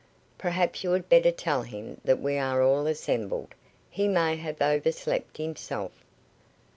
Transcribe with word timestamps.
"Perhaps 0.39 0.83
you 0.83 0.93
had 0.93 1.09
better 1.09 1.29
tell 1.29 1.61
him 1.61 2.01
that 2.03 2.19
we 2.19 2.35
are 2.39 2.63
all 2.63 2.87
assembled. 2.87 3.53
He 3.87 4.07
may 4.07 4.35
have 4.37 4.59
overslept 4.59 5.37
himself." 5.37 5.91